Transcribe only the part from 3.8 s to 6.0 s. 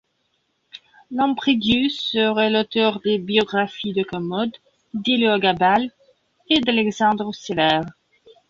de Commode, d'Héliogabale